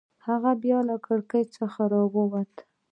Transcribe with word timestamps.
هغه 0.27 0.51
بیا 0.63 0.79
له 0.89 0.95
کړکۍ 1.05 1.43
څخه 1.57 1.81
راووت. 1.93 2.53